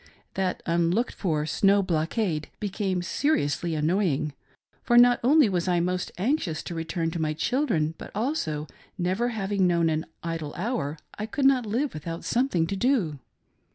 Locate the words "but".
7.99-8.09